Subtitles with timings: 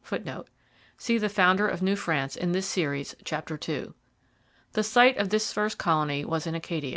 [0.00, 0.48] [Footnote:
[0.96, 3.50] See The founder of New France in this Series, chap.
[3.68, 3.88] ii.]
[4.72, 6.92] The site of this first colony was in Acadia.